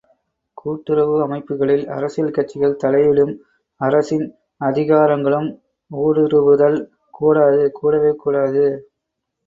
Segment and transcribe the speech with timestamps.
[0.57, 3.33] கூட்டுறவு அமைப்புகளில் அரசியல் கட்சிகள் தலையீடும்,
[3.81, 4.25] அரசின்
[4.61, 5.49] அதிகாரங்களும்
[5.91, 6.79] ஊடுருவுதல்
[7.13, 8.65] கூடாது கூடவே கூடாது.